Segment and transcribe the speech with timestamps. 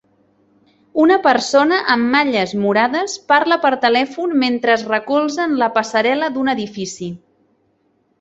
[1.01, 6.51] Una persona amb malles morades parla per telèfon mentre es recolza en la passarel·la d'un
[6.55, 7.11] edifici.